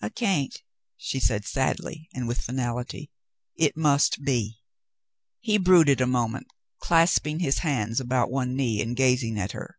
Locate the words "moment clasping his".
6.06-7.58